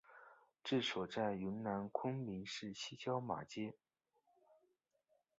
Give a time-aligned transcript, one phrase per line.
[0.63, 3.75] 治所在今云南昆明市西郊马街。